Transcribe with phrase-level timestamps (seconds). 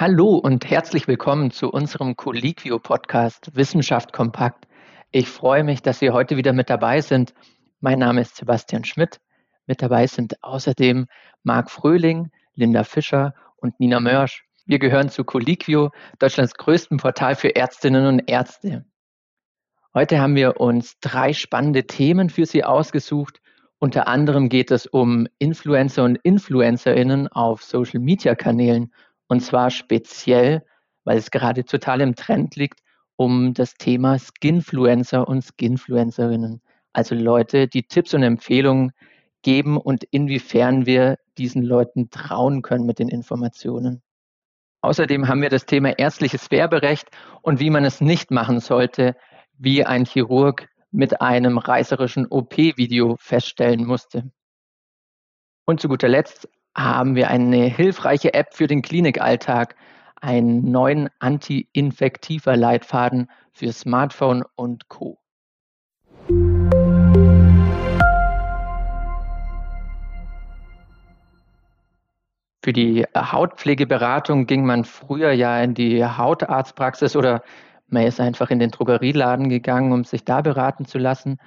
[0.00, 4.66] Hallo und herzlich willkommen zu unserem Colliquio-Podcast Wissenschaft kompakt.
[5.10, 7.34] Ich freue mich, dass Sie heute wieder mit dabei sind.
[7.80, 9.20] Mein Name ist Sebastian Schmidt.
[9.66, 11.06] Mit dabei sind außerdem
[11.42, 14.46] Marc Fröhling, Linda Fischer und Nina Mörsch.
[14.64, 18.86] Wir gehören zu Colliquio, Deutschlands größten Portal für Ärztinnen und Ärzte.
[19.92, 23.42] Heute haben wir uns drei spannende Themen für Sie ausgesucht.
[23.78, 28.92] Unter anderem geht es um Influencer und Influencerinnen auf Social-Media-Kanälen
[29.30, 30.64] und zwar speziell,
[31.04, 32.80] weil es gerade total im Trend liegt,
[33.14, 36.60] um das Thema Skinfluencer und Skinfluencerinnen.
[36.92, 38.90] Also Leute, die Tipps und Empfehlungen
[39.42, 44.02] geben und inwiefern wir diesen Leuten trauen können mit den Informationen.
[44.80, 47.08] Außerdem haben wir das Thema ärztliches Werberecht
[47.40, 49.14] und wie man es nicht machen sollte,
[49.56, 54.32] wie ein Chirurg mit einem reißerischen OP-Video feststellen musste.
[55.66, 59.74] Und zu guter Letzt haben wir eine hilfreiche App für den Klinikalltag,
[60.20, 65.18] einen neuen anti-infektiver Leitfaden für Smartphone und Co.
[72.62, 77.42] Für die Hautpflegeberatung ging man früher ja in die Hautarztpraxis oder
[77.88, 81.38] man ist einfach in den Drogerieladen gegangen, um sich da beraten zu lassen.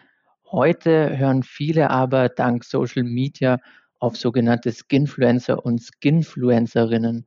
[0.52, 3.60] Heute hören viele aber dank Social Media
[4.04, 7.26] auf sogenannte Skinfluencer und Skinfluencerinnen.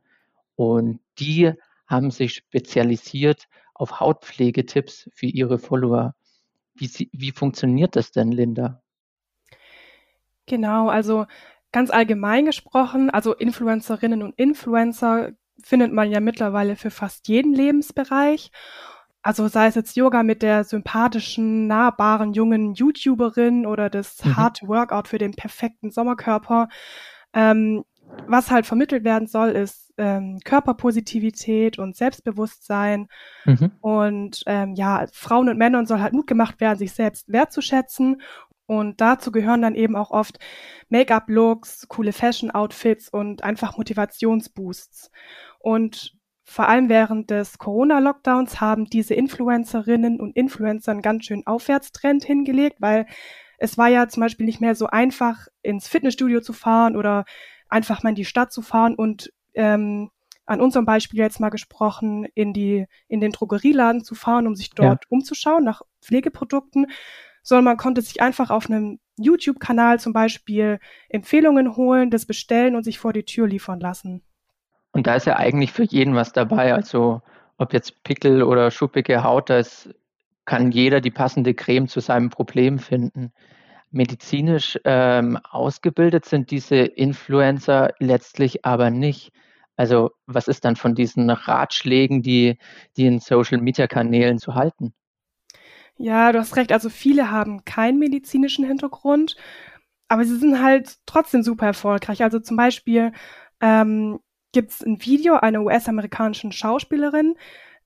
[0.57, 1.55] Und die
[1.87, 6.15] haben sich spezialisiert auf Hautpflegetipps für ihre Follower.
[6.75, 8.83] Wie, wie funktioniert das denn, Linda?
[10.45, 11.25] Genau, also
[11.73, 15.33] ganz allgemein gesprochen, also Influencerinnen und Influencer
[15.65, 18.51] findet man ja mittlerweile für fast jeden Lebensbereich.
[19.27, 24.37] Also sei es jetzt Yoga mit der sympathischen, nahbaren jungen YouTuberin oder das mhm.
[24.37, 26.69] harte Workout für den perfekten Sommerkörper.
[27.33, 27.83] Ähm,
[28.29, 33.09] was halt vermittelt werden soll, ist ähm, Körperpositivität und Selbstbewusstsein.
[33.47, 33.73] Mhm.
[33.81, 38.23] Und ähm, ja, Frauen und Männern soll halt Mut gemacht werden, sich selbst wertzuschätzen.
[38.67, 40.39] Und dazu gehören dann eben auch oft
[40.89, 45.11] Make-up-Looks, coole Fashion-Outfits und einfach Motivationsboosts.
[45.59, 46.16] Und
[46.49, 52.77] vor allem während des Corona-Lockdowns haben diese Influencerinnen und Influencer einen ganz schön Aufwärtstrend hingelegt,
[52.79, 53.07] weil
[53.59, 57.25] es war ja zum Beispiel nicht mehr so einfach, ins Fitnessstudio zu fahren oder
[57.69, 60.11] einfach mal in die Stadt zu fahren und ähm,
[60.47, 64.71] an unserem Beispiel jetzt mal gesprochen, in die, in den Drogerieladen zu fahren, um sich
[64.71, 65.09] dort ja.
[65.09, 66.87] umzuschauen nach Pflegeprodukten,
[67.43, 72.85] sondern man konnte sich einfach auf einem YouTube-Kanal zum Beispiel Empfehlungen holen, das bestellen und
[72.85, 74.23] sich vor die Tür liefern lassen.
[74.97, 76.73] Und da ist ja eigentlich für jeden was dabei.
[76.73, 77.21] Also
[77.59, 79.61] ob jetzt Pickel oder schuppige Haut, da
[80.47, 83.31] kann jeder die passende Creme zu seinem Problem finden.
[83.91, 89.33] Medizinisch ähm, ausgebildet sind diese Influencer letztlich aber nicht.
[89.77, 92.57] Also was ist dann von diesen Ratschlägen, die,
[92.97, 94.95] die in Social-Media-Kanälen zu halten?
[95.99, 96.73] Ja, du hast recht.
[96.73, 99.37] Also viele haben keinen medizinischen Hintergrund,
[100.09, 102.23] aber sie sind halt trotzdem super erfolgreich.
[102.23, 103.13] Also zum Beispiel
[103.61, 104.21] ähm,
[104.57, 107.35] gibt es ein Video einer US-amerikanischen Schauspielerin,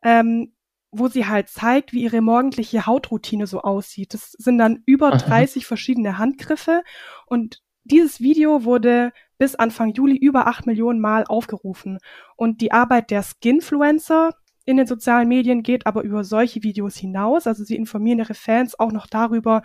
[0.03, 0.53] ähm,
[0.93, 4.15] wo sie halt zeigt, wie ihre morgendliche Hautroutine so aussieht.
[4.15, 6.85] Das sind dann über 30 verschiedene Handgriffe
[7.27, 11.99] und dieses Video wurde bis Anfang Juli über 8 Millionen Mal aufgerufen.
[12.37, 14.31] Und die Arbeit der Skinfluencer
[14.65, 17.49] in den sozialen Medien geht aber über solche Videos hinaus.
[17.49, 19.63] Also sie informieren ihre Fans auch noch darüber,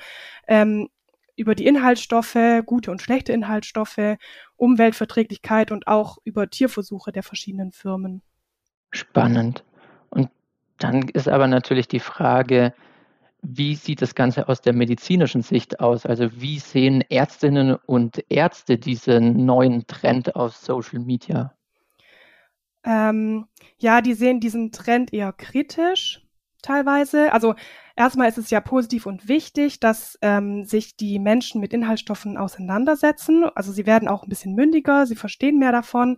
[0.47, 0.89] ähm,
[1.35, 4.17] über die Inhaltsstoffe, gute und schlechte Inhaltsstoffe,
[4.55, 8.21] Umweltverträglichkeit und auch über Tierversuche der verschiedenen Firmen.
[8.91, 9.63] Spannend.
[10.09, 10.29] Und
[10.77, 12.73] dann ist aber natürlich die Frage,
[13.41, 16.05] wie sieht das Ganze aus der medizinischen Sicht aus?
[16.05, 21.53] Also wie sehen Ärztinnen und Ärzte diesen neuen Trend auf Social Media?
[22.83, 23.47] Ähm,
[23.77, 26.21] ja, die sehen diesen Trend eher kritisch
[26.61, 27.33] teilweise.
[27.33, 27.55] Also
[27.95, 33.45] erstmal ist es ja positiv und wichtig, dass ähm, sich die Menschen mit Inhaltsstoffen auseinandersetzen.
[33.55, 36.17] Also sie werden auch ein bisschen mündiger, sie verstehen mehr davon.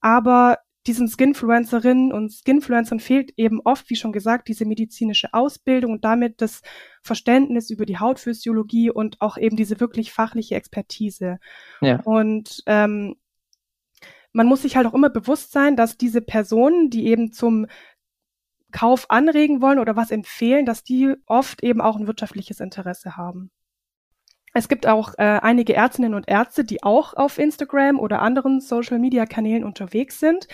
[0.00, 6.04] Aber diesen Skinfluencerinnen und Skinfluencern fehlt eben oft, wie schon gesagt, diese medizinische Ausbildung und
[6.04, 6.62] damit das
[7.02, 11.38] Verständnis über die Hautphysiologie und auch eben diese wirklich fachliche Expertise.
[11.80, 12.00] Ja.
[12.04, 13.16] Und ähm,
[14.32, 17.66] man muss sich halt auch immer bewusst sein, dass diese Personen, die eben zum
[18.76, 23.50] Kauf anregen wollen oder was empfehlen, dass die oft eben auch ein wirtschaftliches Interesse haben.
[24.52, 29.64] Es gibt auch äh, einige Ärztinnen und Ärzte, die auch auf Instagram oder anderen Social-Media-Kanälen
[29.64, 30.46] unterwegs sind.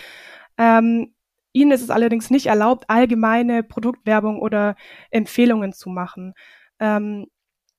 [0.57, 1.15] Ähm,
[1.53, 4.77] ihnen ist es allerdings nicht erlaubt, allgemeine Produktwerbung oder
[5.11, 6.35] Empfehlungen zu machen.
[6.79, 7.27] Ähm,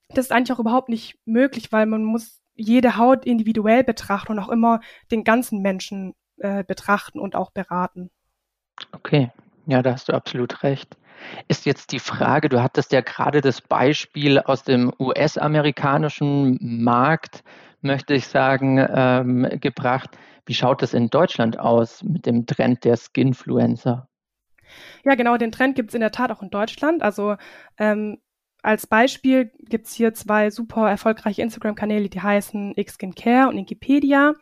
[0.09, 4.39] das ist eigentlich auch überhaupt nicht möglich, weil man muss jede Haut individuell betrachten und
[4.39, 8.11] auch immer den ganzen Menschen äh, betrachten und auch beraten.
[8.91, 9.31] Okay,
[9.65, 10.97] ja, da hast du absolut recht.
[11.47, 17.43] Ist jetzt die Frage, du hattest ja gerade das Beispiel aus dem US-amerikanischen Markt,
[17.81, 20.09] möchte ich sagen, ähm, gebracht.
[20.45, 24.09] Wie schaut es in Deutschland aus mit dem Trend der Skinfluencer?
[25.05, 27.03] Ja, genau, den Trend gibt es in der Tat auch in Deutschland.
[27.03, 27.35] Also
[27.77, 28.17] ähm,
[28.61, 34.33] als Beispiel gibt es hier zwei super erfolgreiche Instagram-Kanäle, die heißen Xskincare und Wikipedia.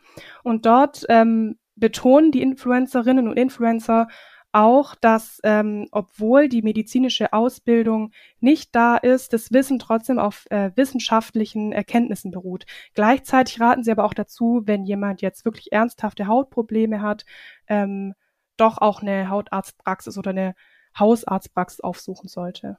[0.42, 4.08] Und dort ähm, betonen die Influencerinnen und Influencer
[4.52, 10.70] auch, dass ähm, obwohl die medizinische Ausbildung nicht da ist, das Wissen trotzdem auf äh,
[10.76, 12.64] wissenschaftlichen Erkenntnissen beruht.
[12.94, 17.24] Gleichzeitig raten sie aber auch dazu, wenn jemand jetzt wirklich ernsthafte Hautprobleme hat,
[17.66, 18.14] ähm,
[18.56, 20.54] doch auch eine Hautarztpraxis oder eine
[20.98, 22.76] Hausarztpraxis aufsuchen sollte.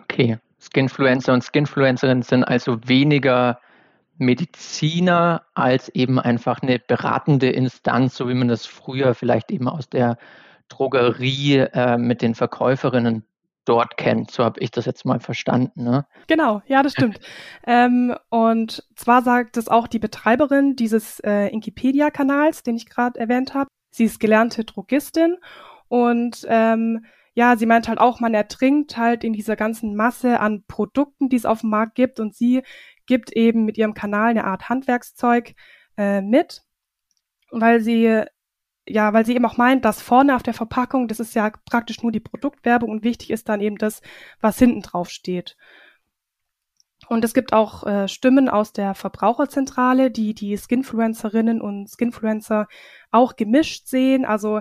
[0.00, 3.60] Okay, Skinfluencer und Skinfluencerinnen sind also weniger
[4.18, 9.88] Mediziner als eben einfach eine beratende Instanz, so wie man das früher vielleicht eben aus
[9.88, 10.16] der
[10.68, 13.26] Drogerie äh, mit den Verkäuferinnen
[13.66, 14.30] dort kennt.
[14.30, 15.84] So habe ich das jetzt mal verstanden.
[15.84, 16.06] Ne?
[16.28, 17.20] Genau, ja, das stimmt.
[17.66, 23.54] ähm, und zwar sagt es auch die Betreiberin dieses äh, Wikipedia-Kanals, den ich gerade erwähnt
[23.54, 23.68] habe.
[23.90, 25.36] Sie ist gelernte Drogistin
[25.88, 27.04] und ähm,
[27.34, 31.36] ja, sie meint halt auch, man ertrinkt halt in dieser ganzen Masse an Produkten, die
[31.36, 32.62] es auf dem Markt gibt und sie
[33.04, 35.54] gibt eben mit ihrem Kanal eine Art Handwerkszeug
[35.98, 36.62] äh, mit,
[37.50, 38.24] weil sie
[38.86, 42.02] ja, weil sie eben auch meint, dass vorne auf der Verpackung, das ist ja praktisch
[42.02, 44.00] nur die Produktwerbung und wichtig ist dann eben das,
[44.40, 45.56] was hinten drauf steht.
[47.08, 52.66] Und es gibt auch äh, Stimmen aus der Verbraucherzentrale, die die Skinfluencerinnen und Skinfluencer
[53.10, 54.24] auch gemischt sehen.
[54.24, 54.60] Also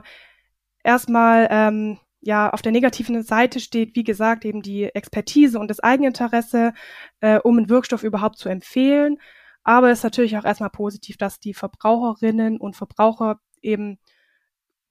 [0.83, 5.80] erstmal ähm, ja auf der negativen Seite steht, wie gesagt, eben die Expertise und das
[5.80, 6.74] Eigeninteresse,
[7.22, 9.18] äh, um einen Wirkstoff überhaupt zu empfehlen.
[9.63, 13.98] Aber es ist natürlich auch erstmal positiv, dass die Verbraucherinnen und Verbraucher eben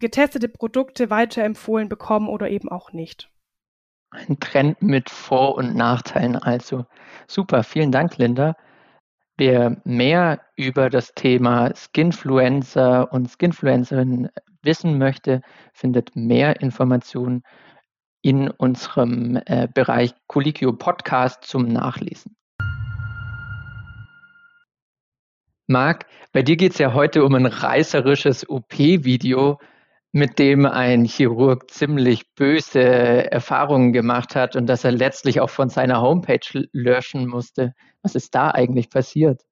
[0.04, 3.30] getestete Produkte weiterempfohlen bekommen oder eben auch nicht.
[4.10, 6.84] Ein Trend mit Vor- und Nachteilen also.
[7.26, 8.54] Super, vielen Dank, Linda.
[9.38, 14.28] Wer mehr über das Thema Skinfluencer und Skinfluencerinnen
[14.62, 15.40] wissen möchte,
[15.72, 17.42] findet mehr Informationen
[18.20, 22.36] in unserem äh, Bereich Colicchio Podcast zum Nachlesen.
[25.66, 29.58] Marc, bei dir geht es ja heute um ein reißerisches OP-Video
[30.14, 35.70] mit dem ein Chirurg ziemlich böse Erfahrungen gemacht hat und dass er letztlich auch von
[35.70, 37.74] seiner Homepage löschen musste.
[38.00, 39.42] Was ist da eigentlich passiert?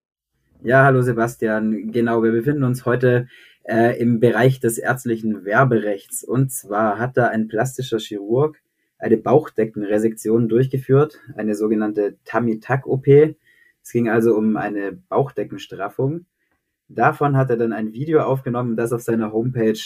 [0.62, 1.90] Ja, hallo Sebastian.
[1.90, 3.26] Genau, wir befinden uns heute
[3.64, 6.22] äh, im Bereich des ärztlichen Werberechts.
[6.22, 8.62] Und zwar hat da ein plastischer Chirurg
[8.98, 13.08] eine Bauchdeckenresektion durchgeführt, eine sogenannte Tummy-Tuck-OP.
[13.08, 16.26] Es ging also um eine Bauchdeckenstraffung.
[16.86, 19.80] Davon hat er dann ein Video aufgenommen, das auf seiner Homepage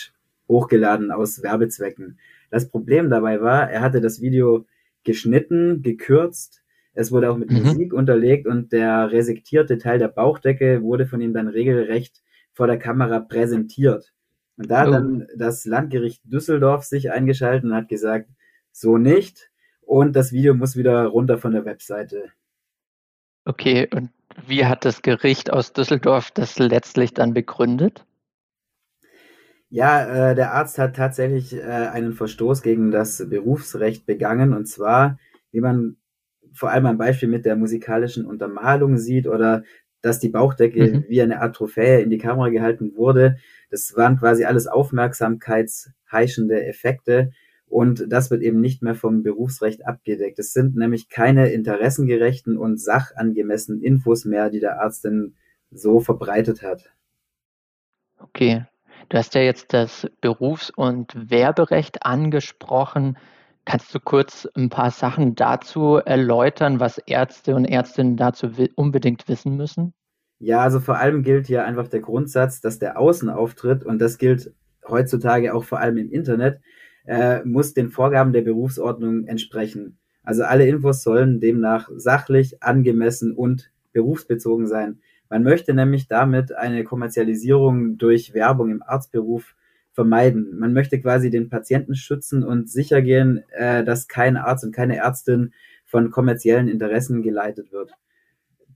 [0.49, 2.19] hochgeladen aus Werbezwecken.
[2.51, 4.67] Das Problem dabei war, er hatte das Video
[5.05, 6.63] geschnitten, gekürzt,
[6.97, 7.63] es wurde auch mit mhm.
[7.63, 12.23] Musik unterlegt und der resektierte Teil der Bauchdecke wurde von ihm dann regelrecht
[12.55, 14.15] vor der Kamera präsentiert.
[14.57, 14.93] Und da hat oh.
[14.93, 18.31] dann das Landgericht Düsseldorf sich eingeschaltet und hat gesagt,
[18.73, 19.51] so nicht.
[19.83, 22.31] Und das Video muss wieder runter von der Webseite.
[23.45, 24.11] Okay, und
[24.47, 28.07] wie hat das Gericht aus Düsseldorf das letztlich dann begründet?
[29.77, 35.19] Ja, äh, der Arzt hat tatsächlich äh, einen Verstoß gegen das Berufsrecht begangen und zwar,
[35.53, 35.99] wie man
[36.55, 39.65] vor allem ein Beispiel mit der musikalischen Untermalung sieht oder
[40.01, 41.05] dass die Bauchdecke mhm.
[41.11, 43.37] wie eine Art Trophäe in die Kamera gehalten wurde.
[43.71, 47.33] Das waren quasi alles aufmerksamkeitsheischende Effekte
[47.67, 50.39] und das wird eben nicht mehr vom Berufsrecht abgedeckt.
[50.39, 55.35] Es sind nämlich keine interessengerechten und sachangemessenen Infos mehr, die der Arzt denn
[55.71, 56.95] so verbreitet hat.
[58.19, 58.65] Okay,
[59.09, 63.17] Du hast ja jetzt das Berufs- und Werberecht angesprochen.
[63.65, 69.57] Kannst du kurz ein paar Sachen dazu erläutern, was Ärzte und Ärztinnen dazu unbedingt wissen
[69.57, 69.93] müssen?
[70.39, 74.53] Ja, also vor allem gilt hier einfach der Grundsatz, dass der Außenauftritt, und das gilt
[74.87, 76.61] heutzutage auch vor allem im Internet,
[77.07, 79.99] äh, muss den Vorgaben der Berufsordnung entsprechen.
[80.23, 85.01] Also alle Infos sollen demnach sachlich, angemessen und berufsbezogen sein.
[85.29, 89.55] Man möchte nämlich damit eine Kommerzialisierung durch Werbung im Arztberuf
[89.93, 90.59] vermeiden.
[90.59, 94.97] Man möchte quasi den Patienten schützen und sicher gehen, äh, dass kein Arzt und keine
[94.97, 95.53] Ärztin
[95.85, 97.93] von kommerziellen Interessen geleitet wird.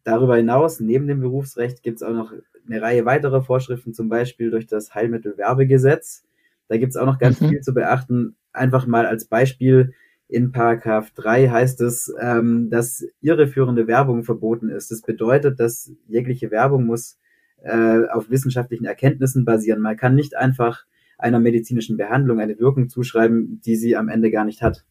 [0.02, 2.33] Darüber hinaus, neben dem Berufsrecht, gibt es auch noch
[2.66, 6.25] eine Reihe weiterer Vorschriften, zum Beispiel durch das Heilmittelwerbegesetz.
[6.69, 7.50] Da gibt es auch noch ganz mhm.
[7.50, 8.37] viel zu beachten.
[8.52, 9.92] Einfach mal als Beispiel,
[10.31, 14.91] in Paragraph 3 heißt es, ähm, dass irreführende Werbung verboten ist.
[14.91, 17.19] Das bedeutet, dass jegliche Werbung muss
[17.63, 19.81] äh, auf wissenschaftlichen Erkenntnissen basieren.
[19.81, 20.85] Man kann nicht einfach
[21.19, 24.85] einer medizinischen Behandlung eine Wirkung zuschreiben, die sie am Ende gar nicht hat.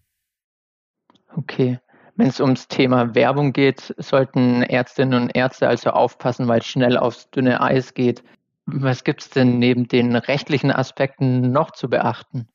[1.36, 1.80] Okay.
[2.16, 6.98] Wenn es ums Thema Werbung geht, sollten Ärztinnen und Ärzte also aufpassen, weil es schnell
[6.98, 8.24] aufs dünne Eis geht.
[8.66, 12.50] Was gibt es denn neben den rechtlichen Aspekten noch zu beachten?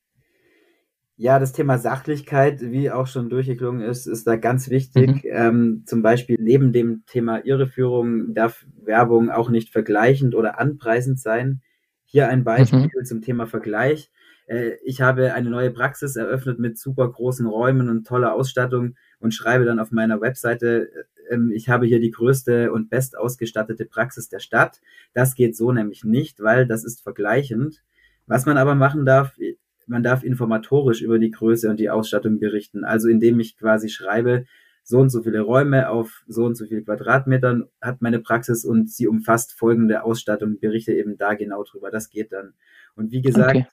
[1.16, 5.08] Ja, das Thema Sachlichkeit, wie auch schon durchgeklungen ist, ist da ganz wichtig.
[5.08, 5.20] Mhm.
[5.24, 11.62] Ähm, zum Beispiel neben dem Thema Irreführung darf Werbung auch nicht vergleichend oder anpreisend sein.
[12.04, 13.04] Hier ein Beispiel mhm.
[13.04, 14.10] zum Thema Vergleich.
[14.46, 19.32] Äh, ich habe eine neue Praxis eröffnet mit super großen Räumen und toller Ausstattung und
[19.34, 20.90] schreibe dann auf meiner Webseite,
[21.28, 24.80] äh, ähm, ich habe hier die größte und best ausgestattete Praxis der Stadt.
[25.12, 27.84] Das geht so nämlich nicht, weil das ist vergleichend.
[28.26, 29.38] Was man aber machen darf,
[29.86, 32.84] man darf informatorisch über die Größe und die Ausstattung berichten.
[32.84, 34.44] Also indem ich quasi schreibe,
[34.84, 38.90] so und so viele Räume auf so und so viele Quadratmetern hat meine Praxis und
[38.90, 41.90] sie umfasst folgende Ausstattung, berichte eben da genau drüber.
[41.90, 42.52] Das geht dann.
[42.94, 43.66] Und wie gesagt, okay.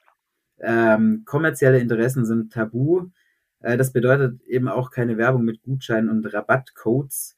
[0.60, 3.10] ähm, kommerzielle Interessen sind tabu.
[3.60, 7.38] Äh, das bedeutet eben auch keine Werbung mit Gutscheinen und Rabattcodes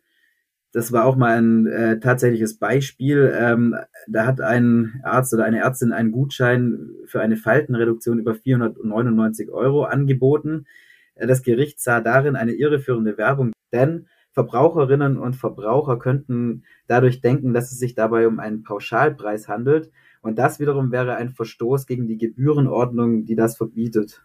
[0.73, 3.31] das war auch mal ein äh, tatsächliches Beispiel.
[3.39, 3.75] Ähm,
[4.07, 9.83] da hat ein Arzt oder eine Ärztin einen Gutschein für eine Faltenreduktion über 499 Euro
[9.83, 10.65] angeboten.
[11.13, 17.53] Äh, das Gericht sah darin eine irreführende Werbung, denn Verbraucherinnen und Verbraucher könnten dadurch denken,
[17.53, 19.91] dass es sich dabei um einen Pauschalpreis handelt.
[20.21, 24.23] Und das wiederum wäre ein Verstoß gegen die Gebührenordnung, die das verbietet.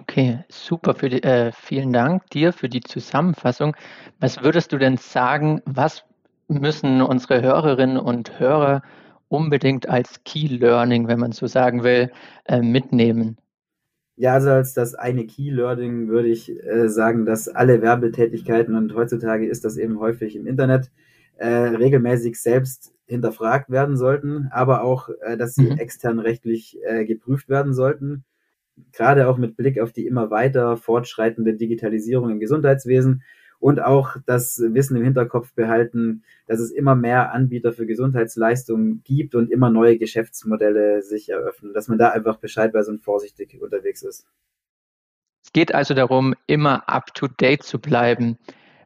[0.00, 0.94] Okay, super.
[0.94, 3.76] Für die, äh, vielen Dank dir für die Zusammenfassung.
[4.18, 6.04] Was würdest du denn sagen, was
[6.48, 8.82] müssen unsere Hörerinnen und Hörer
[9.28, 12.10] unbedingt als Key Learning, wenn man so sagen will,
[12.46, 13.36] äh, mitnehmen?
[14.16, 18.94] Ja, also als das eine Key Learning würde ich äh, sagen, dass alle Werbetätigkeiten und
[18.94, 20.90] heutzutage ist das eben häufig im Internet
[21.36, 25.78] äh, regelmäßig selbst hinterfragt werden sollten, aber auch, äh, dass sie mhm.
[25.78, 28.24] extern rechtlich äh, geprüft werden sollten
[28.92, 33.22] gerade auch mit Blick auf die immer weiter fortschreitende Digitalisierung im Gesundheitswesen
[33.60, 39.34] und auch das Wissen im Hinterkopf behalten, dass es immer mehr Anbieter für Gesundheitsleistungen gibt
[39.34, 44.02] und immer neue Geschäftsmodelle sich eröffnen, dass man da einfach Bescheid weiß und vorsichtig unterwegs
[44.02, 44.26] ist.
[45.44, 48.38] Es geht also darum, immer up-to-date zu bleiben.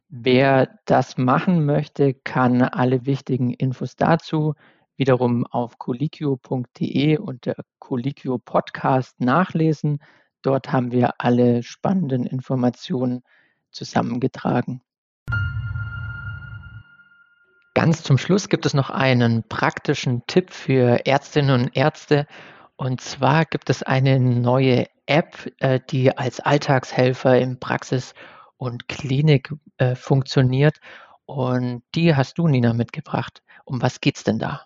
[0.09, 4.55] Wer das machen möchte, kann alle wichtigen Infos dazu
[4.97, 9.99] wiederum auf colliquio.de unter Colliquio Podcast nachlesen.
[10.43, 13.23] Dort haben wir alle spannenden Informationen
[13.71, 14.83] zusammengetragen.
[17.75, 22.27] Ganz zum Schluss gibt es noch einen praktischen Tipp für Ärztinnen und Ärzte.
[22.77, 28.15] Und zwar gibt es eine neue App, äh, die als Alltagshelfer in Praxis
[28.57, 30.79] und Klinik äh, funktioniert.
[31.27, 33.43] Und die hast du, Nina, mitgebracht.
[33.65, 34.65] Um was geht es denn da?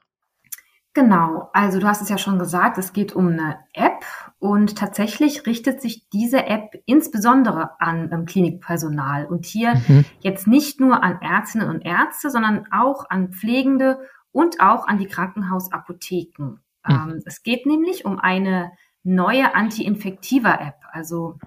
[0.98, 4.04] Genau, also du hast es ja schon gesagt, es geht um eine App
[4.40, 10.04] und tatsächlich richtet sich diese App insbesondere an ähm, Klinikpersonal und hier mhm.
[10.18, 14.00] jetzt nicht nur an Ärztinnen und Ärzte, sondern auch an Pflegende
[14.32, 16.64] und auch an die Krankenhausapotheken.
[16.84, 16.90] Mhm.
[16.90, 18.72] Ähm, es geht nämlich um eine
[19.04, 21.38] neue anti-infektiver App, also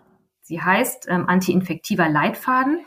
[0.44, 2.86] sie heißt ähm, anti-infektiver Leitfaden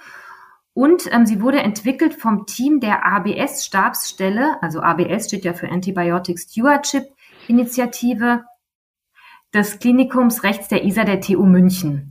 [0.74, 6.38] und ähm, sie wurde entwickelt vom Team der ABS-Stabsstelle, also ABS steht ja für Antibiotic
[6.38, 7.04] Stewardship
[7.46, 8.44] Initiative
[9.52, 12.10] des Klinikums rechts der ISA der TU München.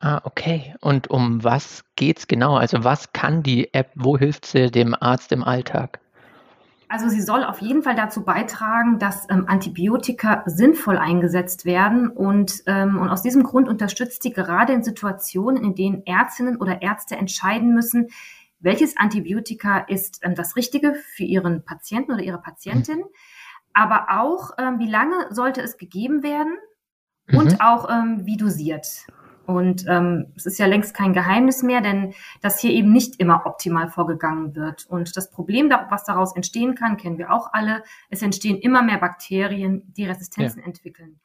[0.00, 0.74] Ah, okay.
[0.80, 2.56] Und um was geht's genau?
[2.56, 6.00] Also was kann die App, wo hilft sie dem Arzt im Alltag?
[6.90, 12.64] Also sie soll auf jeden Fall dazu beitragen, dass ähm, Antibiotika sinnvoll eingesetzt werden und,
[12.66, 17.14] ähm, und aus diesem Grund unterstützt sie gerade in Situationen, in denen Ärztinnen oder Ärzte
[17.14, 18.08] entscheiden müssen,
[18.58, 23.04] welches Antibiotika ist ähm, das Richtige für ihren Patienten oder ihre Patientin,
[23.72, 26.56] aber auch, ähm, wie lange sollte es gegeben werden
[27.32, 27.60] und mhm.
[27.60, 29.06] auch ähm, wie dosiert.
[29.46, 33.46] Und ähm, es ist ja längst kein Geheimnis mehr, denn dass hier eben nicht immer
[33.46, 34.86] optimal vorgegangen wird.
[34.86, 37.82] Und das Problem, was daraus entstehen kann, kennen wir auch alle.
[38.10, 40.66] Es entstehen immer mehr Bakterien, die Resistenzen ja.
[40.66, 41.20] entwickeln.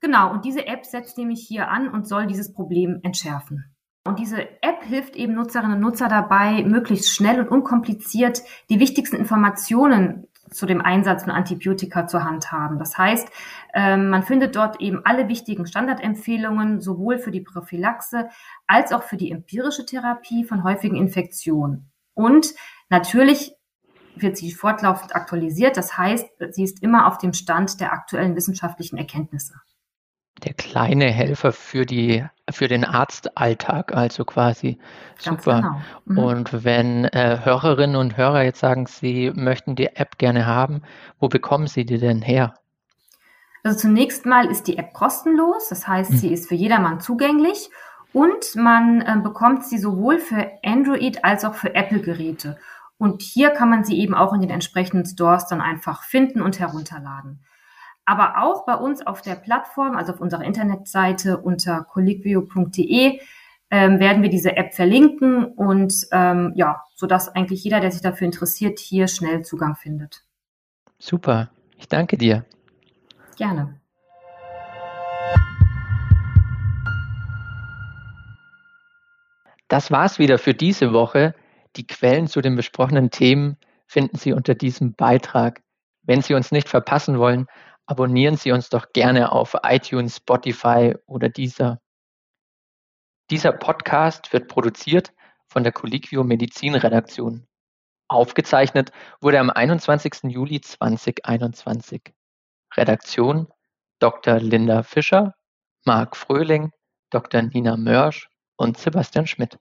[0.00, 3.66] Genau, und diese App setzt nämlich hier an und soll dieses Problem entschärfen.
[4.02, 9.16] Und diese App hilft eben Nutzerinnen und Nutzer dabei, möglichst schnell und unkompliziert die wichtigsten
[9.16, 12.78] Informationen zu dem Einsatz von Antibiotika zur Hand haben.
[12.78, 13.28] Das heißt,
[13.74, 18.28] ähm, man findet dort eben alle wichtigen Standardempfehlungen, sowohl für die Prophylaxe
[18.66, 21.90] als auch für die empirische Therapie von häufigen Infektionen.
[22.14, 22.54] Und
[22.88, 23.54] natürlich
[24.16, 25.76] wird sie fortlaufend aktualisiert.
[25.76, 29.54] Das heißt, sie ist immer auf dem Stand der aktuellen wissenschaftlichen Erkenntnisse
[30.44, 34.78] der kleine Helfer für die für den Arztalltag, also quasi
[35.24, 35.56] Ganz super.
[35.56, 35.80] Genau.
[36.06, 36.18] Mhm.
[36.18, 40.82] Und wenn äh, Hörerinnen und Hörer jetzt sagen, sie möchten die App gerne haben,
[41.18, 42.54] wo bekommen sie die denn her?
[43.62, 47.68] Also zunächst mal ist die App kostenlos, das heißt, sie ist für jedermann zugänglich
[48.12, 52.58] und man äh, bekommt sie sowohl für Android als auch für Apple-Geräte.
[52.96, 56.58] Und hier kann man sie eben auch in den entsprechenden Stores dann einfach finden und
[56.58, 57.44] herunterladen.
[58.10, 63.20] Aber auch bei uns auf der Plattform, also auf unserer Internetseite unter colliquio.de,
[63.70, 68.24] ähm, werden wir diese App verlinken und ähm, ja, sodass eigentlich jeder, der sich dafür
[68.24, 70.24] interessiert, hier schnell Zugang findet.
[70.98, 72.44] Super, ich danke dir.
[73.36, 73.78] Gerne.
[79.68, 81.36] Das war's wieder für diese Woche.
[81.76, 85.62] Die Quellen zu den besprochenen Themen finden Sie unter diesem Beitrag.
[86.02, 87.46] Wenn Sie uns nicht verpassen wollen,
[87.90, 91.80] abonnieren Sie uns doch gerne auf iTunes, Spotify oder dieser.
[93.30, 95.12] Dieser Podcast wird produziert
[95.48, 97.48] von der Colliquio Medizin Redaktion.
[98.08, 100.30] Aufgezeichnet wurde am 21.
[100.30, 102.14] Juli 2021.
[102.76, 103.48] Redaktion
[103.98, 104.38] Dr.
[104.38, 105.34] Linda Fischer,
[105.84, 106.70] Marc Fröhling,
[107.10, 107.42] Dr.
[107.42, 109.58] Nina Mörsch und Sebastian Schmidt.